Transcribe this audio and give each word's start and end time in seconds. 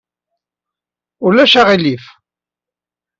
Ulac 1.25 1.53
uɣilif! 1.61 2.05